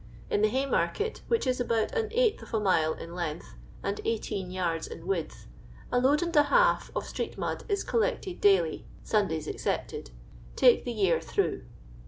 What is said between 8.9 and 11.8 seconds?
(Sun days excepted), take the year through.